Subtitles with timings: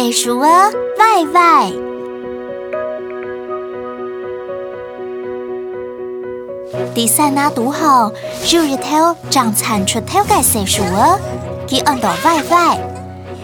[0.00, 0.46] 袋鼠儿
[0.96, 1.74] ，Y Y。
[6.94, 8.08] 第三天读好，
[8.48, 11.18] 入日头，长残出头个袋鼠儿，
[11.68, 12.78] 他按到外 Y，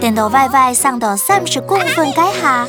[0.01, 2.65] 等到外 Y 生到三十公分高下，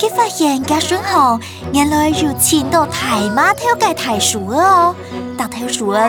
[0.00, 1.38] 他发现家笋红，
[1.74, 4.94] 原来有前多太马偷个太鼠哦，
[5.36, 6.08] 大偷都到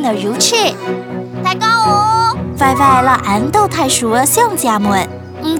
[0.00, 0.56] 的如此，
[1.44, 5.06] 太高哦！Y 外让俺都太鼠儿想家门。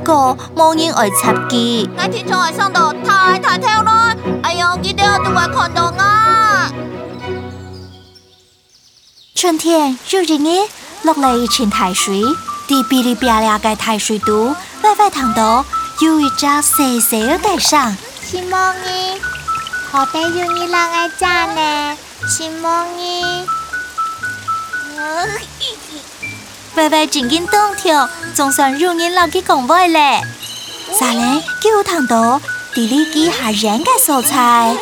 [0.08, 3.84] 个望见爱插机，天太太跳
[4.42, 5.18] 哎记得爱
[5.48, 6.72] 看到啊！
[9.34, 10.66] 春天，如今日
[11.02, 12.22] 落来一群太水，
[12.66, 15.62] 滴边里边俩个太水肚，歪歪躺倒，
[16.00, 17.94] 有一只色色的大象。
[18.22, 19.20] 希望你
[19.92, 21.96] 后边有你两个家呢，
[22.28, 23.24] 希望你。
[26.78, 27.90] 巍巍环境整洁，
[28.36, 30.20] 总算入您老给讲过嘞。
[30.96, 31.42] 啥嘞？
[31.60, 32.40] 教堂多，
[32.72, 34.76] 地里的还人家蔬菜。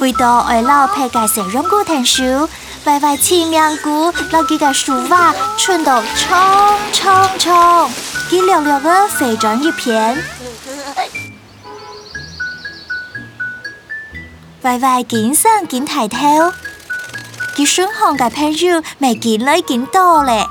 [0.00, 2.48] 回到二老平价小水果摊上，
[2.86, 7.90] 巍巍千面菇，老几个树菜全都冲冲冲，
[8.30, 8.48] 绿绿
[8.82, 10.16] 的肥壮一片。
[14.64, 16.52] 巍巍景色真太好。
[17.60, 20.46] 雨顺红嘅朋友咪见来见多咧。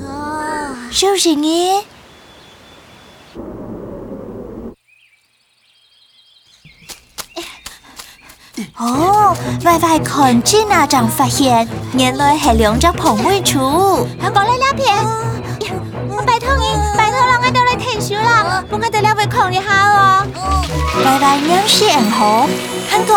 [0.00, 1.82] 啊，小神你！
[8.76, 11.66] 哦，快快看，只阿张发现，
[11.98, 13.58] 原来是两只胖妹鼠。
[13.58, 14.96] 我帮你片。
[16.10, 16.64] 我拜托你，
[16.96, 20.17] 拜托了，我到来停手了，不过到了会控一下哦。
[21.04, 22.44] 拜拜，娘是硬货，
[22.90, 23.14] 很多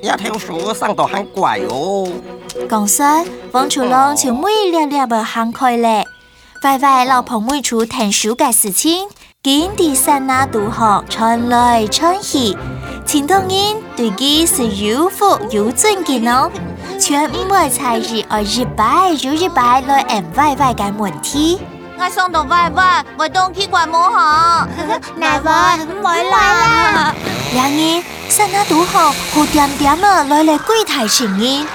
[0.00, 2.08] 一条蛇上都很怪哟。
[2.68, 3.04] 讲说，
[3.52, 6.04] 凤雏龙像每粒粒无亨开嘞。
[6.62, 9.08] 歪歪老朋友厝听书嘅事情，
[9.42, 12.54] 今朝生那杜航传来传去，
[13.06, 16.52] 陈东英对佮是如父如尊敬哦。
[17.00, 17.36] 全部
[17.70, 21.58] 菜日阿日拜如日拜来，俺歪歪嘅问题。
[21.98, 24.68] 我想到歪歪，我当去怪无好，
[25.16, 27.14] 乃 歪唔好来啦。
[27.54, 31.66] 两人生阿杜航好点点啊，来来柜台声音。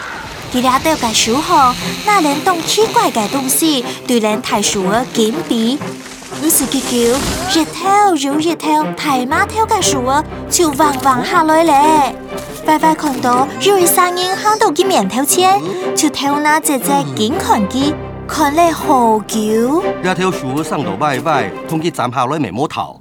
[0.53, 1.73] 伊拉在搞树猴，
[2.05, 5.77] 那灵动奇怪的东西对咱太树儿敬避。
[6.41, 7.19] 不是乞巧，
[7.51, 12.15] 日头如日头，太阳偷个树儿就晃晃下来嘞。
[12.67, 15.59] 歪歪看到有三个人行到他面前，
[15.95, 17.93] 就偷那姐姐紧看他，
[18.27, 19.83] 看嘞好久。
[20.03, 22.99] 日头树上头歪歪，通他站下来没摸头。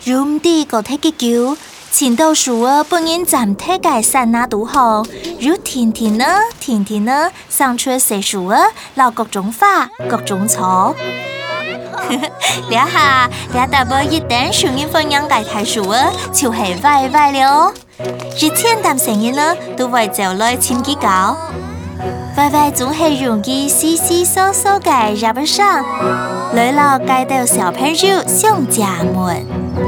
[0.00, 1.56] 兄弟，个乞巧。
[1.96, 5.04] 前到树啊，本人暂停解散哪独好，
[5.40, 6.24] 如甜甜呢，
[6.58, 8.62] 甜甜呢，上出世树啊，
[8.94, 10.92] 闹各种花，各种草。
[12.68, 17.72] 了 下，了大部一等上瘾分养界太树啊，就系歪歪了。
[18.40, 21.36] 一天啖声音呢，都会就来千几搞。
[22.34, 25.84] 快歪总系容易斯斯疏疏界入不上，
[26.52, 29.83] 你老街道小朋友上家门。